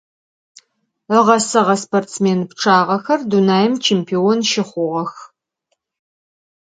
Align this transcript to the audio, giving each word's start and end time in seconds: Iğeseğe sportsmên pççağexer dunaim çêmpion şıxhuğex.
Iğeseğe 1.17 1.75
sportsmên 1.81 2.39
pççağexer 2.49 3.19
dunaim 3.29 3.73
çêmpion 3.83 4.39
şıxhuğex. 4.49 5.13